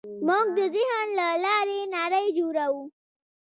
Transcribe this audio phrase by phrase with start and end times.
[0.27, 2.83] موږ د ذهن له لارې نړۍ جوړوو.